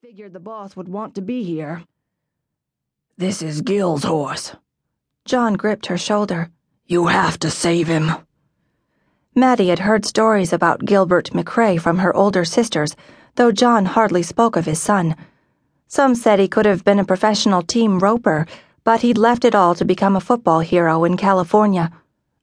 [0.00, 1.82] Figured the boss would want to be here.
[3.16, 4.54] This is Gil's horse.
[5.24, 6.52] John gripped her shoulder.
[6.86, 8.12] You have to save him.
[9.34, 12.94] Mattie had heard stories about Gilbert McCray from her older sisters,
[13.34, 15.16] though John hardly spoke of his son.
[15.88, 18.46] Some said he could have been a professional team roper,
[18.84, 21.90] but he'd left it all to become a football hero in California.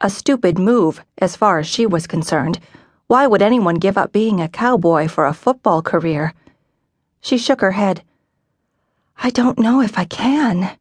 [0.00, 2.58] A stupid move, as far as she was concerned.
[3.06, 6.34] Why would anyone give up being a cowboy for a football career?
[7.26, 8.04] She shook her head.
[9.18, 10.78] I don't know if I can.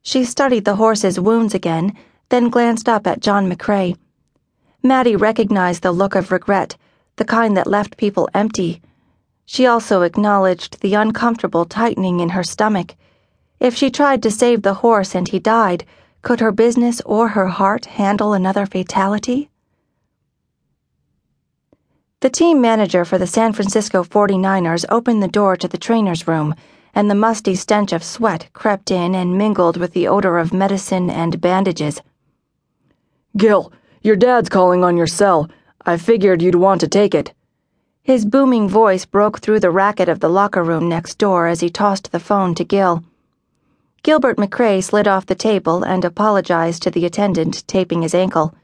[0.00, 1.94] She studied the horse's wounds again,
[2.30, 3.98] then glanced up at John McCray.
[4.82, 6.78] Mattie recognized the look of regret,
[7.16, 8.80] the kind that left people empty.
[9.44, 12.94] She also acknowledged the uncomfortable tightening in her stomach.
[13.58, 15.84] If she tried to save the horse and he died,
[16.22, 19.50] could her business or her heart handle another fatality?
[22.20, 26.54] The team manager for the San Francisco 49ers opened the door to the trainer's room,
[26.94, 31.08] and the musty stench of sweat crept in and mingled with the odor of medicine
[31.08, 32.02] and bandages.
[33.38, 35.48] Gil, your dad's calling on your cell.
[35.86, 37.32] I figured you'd want to take it.
[38.02, 41.70] His booming voice broke through the racket of the locker room next door as he
[41.70, 43.02] tossed the phone to Gil.
[44.02, 48.54] Gilbert McCray slid off the table and apologized to the attendant taping his ankle.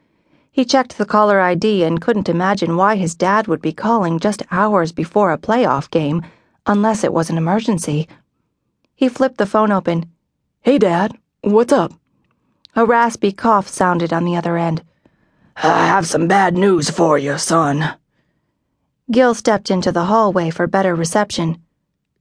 [0.57, 4.43] He checked the caller ID and couldn't imagine why his dad would be calling just
[4.51, 6.25] hours before a playoff game,
[6.65, 8.09] unless it was an emergency.
[8.95, 10.11] He flipped the phone open.
[10.63, 11.13] Hey, Dad,
[11.43, 11.93] what's up?
[12.75, 14.83] A raspy cough sounded on the other end.
[15.57, 17.95] I have some bad news for you, son.
[19.11, 21.61] Gil stepped into the hallway for better reception.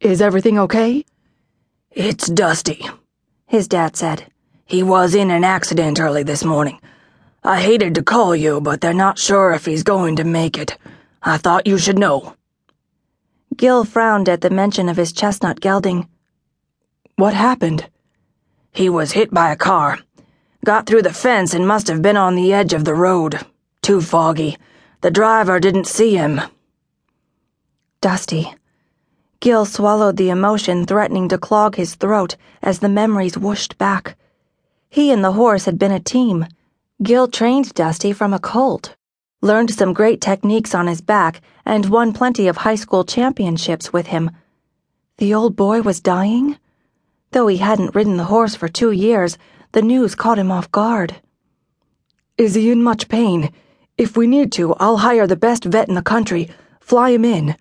[0.02, 1.06] Is everything okay?
[1.90, 2.86] It's Dusty,
[3.48, 4.26] his dad said.
[4.66, 6.82] He was in an accident early this morning.
[7.48, 10.80] I hated to call you, but they're not sure if he's going to make it.
[11.22, 12.36] I thought you should know.
[13.56, 16.10] Gil frowned at the mention of his chestnut gelding.
[17.18, 17.88] What happened?
[18.72, 20.00] He was hit by a car.
[20.66, 23.40] Got through the fence and must have been on the edge of the road.
[23.84, 24.58] Too foggy.
[25.02, 26.42] The driver didn't see him.
[28.02, 28.56] Dusty.
[29.40, 34.18] Gil swallowed the emotion threatening to clog his throat as the memories whooshed back.
[34.90, 36.48] He and the horse had been a team.
[37.04, 38.96] Gil trained Dusty from a colt,
[39.42, 44.08] learned some great techniques on his back, and won plenty of high school championships with
[44.08, 44.32] him.
[45.18, 46.58] The old boy was dying?
[47.32, 49.38] Though he hadn't ridden the horse for two years,
[49.74, 51.18] the news caught him off guard.
[52.38, 53.52] Is he in much pain?
[53.98, 56.50] If we need to, I'll hire the best vet in the country.
[56.80, 57.58] Fly him in.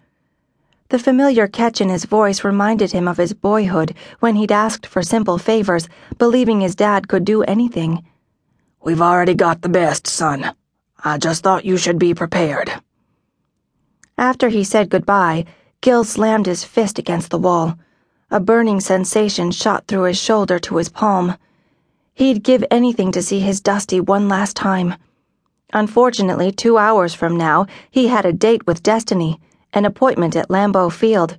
[0.90, 5.02] The familiar catch in his voice reminded him of his boyhood when he'd asked for
[5.02, 8.04] simple favors, believing his dad could do anything.
[8.84, 10.54] We've already got the best, son.
[11.02, 12.70] I just thought you should be prepared.
[14.18, 15.46] After he said goodbye,
[15.80, 17.78] Gil slammed his fist against the wall.
[18.30, 21.38] A burning sensation shot through his shoulder to his palm.
[22.12, 24.96] He'd give anything to see his Dusty one last time.
[25.72, 29.40] Unfortunately, two hours from now, he had a date with Destiny,
[29.72, 31.38] an appointment at Lambeau Field.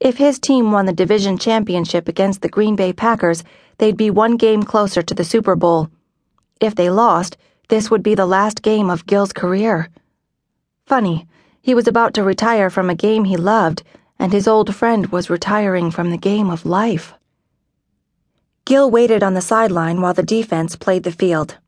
[0.00, 3.42] If his team won the division championship against the Green Bay Packers,
[3.78, 5.88] they'd be one game closer to the Super Bowl.
[6.60, 7.36] If they lost,
[7.68, 9.88] this would be the last game of Gil's career.
[10.86, 11.26] Funny,
[11.62, 13.82] he was about to retire from a game he loved,
[14.18, 17.14] and his old friend was retiring from the game of life.
[18.64, 21.58] Gil waited on the sideline while the defense played the field.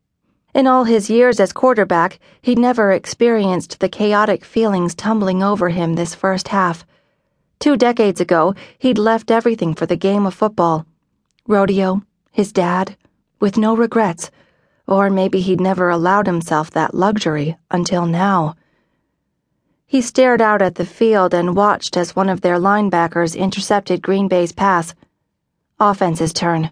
[0.55, 5.95] In all his years as quarterback, he'd never experienced the chaotic feelings tumbling over him
[5.95, 6.87] this first half.
[7.59, 10.87] Two decades ago, he'd left everything for the game of football
[11.47, 12.97] rodeo, his dad,
[13.41, 14.31] with no regrets,
[14.87, 18.55] or maybe he'd never allowed himself that luxury until now.
[19.87, 24.29] He stared out at the field and watched as one of their linebackers intercepted Green
[24.29, 24.95] Bay's pass.
[25.79, 26.71] Offense's turn.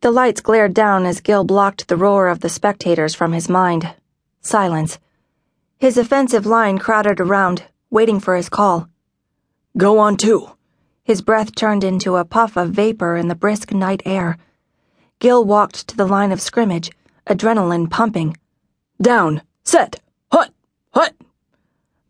[0.00, 3.94] The lights glared down as Gil blocked the roar of the spectators from his mind.
[4.40, 4.98] Silence.
[5.78, 8.88] His offensive line crowded around, waiting for his call.
[9.76, 10.50] Go on two.
[11.04, 14.36] His breath turned into a puff of vapor in the brisk night air.
[15.24, 16.90] Gil walked to the line of scrimmage,
[17.26, 18.36] adrenaline pumping.
[19.00, 19.98] Down, set,
[20.30, 20.50] hut,
[20.92, 21.14] hut.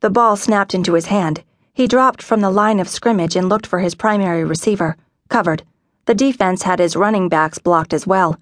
[0.01, 1.45] The ball snapped into his hand.
[1.73, 4.97] He dropped from the line of scrimmage and looked for his primary receiver,
[5.29, 5.63] covered.
[6.07, 8.37] The defense had his running backs blocked as well.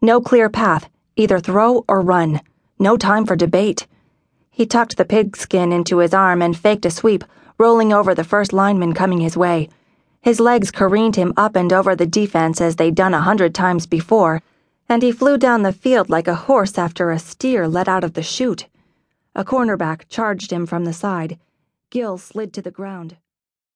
[0.00, 2.42] No clear path, either throw or run.
[2.78, 3.88] No time for debate.
[4.52, 7.24] He tucked the pigskin into his arm and faked a sweep,
[7.58, 9.68] rolling over the first lineman coming his way.
[10.22, 13.86] His legs careened him up and over the defense as they'd done a hundred times
[13.86, 14.40] before,
[14.88, 18.14] and he flew down the field like a horse after a steer let out of
[18.14, 18.68] the chute.
[19.34, 21.40] A cornerback charged him from the side.
[21.90, 23.16] Gil slid to the ground.